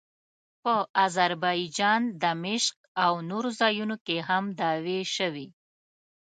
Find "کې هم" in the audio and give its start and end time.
4.05-4.43